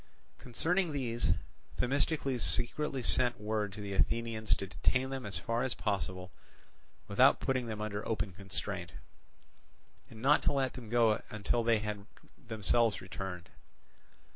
[0.39, 1.33] Concerning these
[1.77, 6.31] Themistocles secretly sent word to the Athenians to detain them as far as possible
[7.07, 8.93] without putting them under open constraint,
[10.09, 13.49] and not to let them go until they had themselves returned.